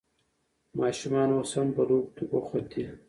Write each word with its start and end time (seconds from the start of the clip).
ماشومان 0.79 1.29
اوس 1.35 1.49
هم 1.57 1.67
په 1.75 1.81
لوبو 1.89 2.09
کې 2.15 2.23
بوخت 2.29 2.63
دي. 2.71 2.85